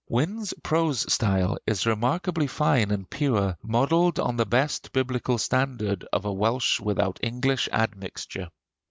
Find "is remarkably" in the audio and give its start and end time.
1.67-2.47